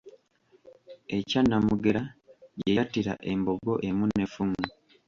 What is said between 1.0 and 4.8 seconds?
E Kyannamugera, gye yattira embogo emu n'effumu.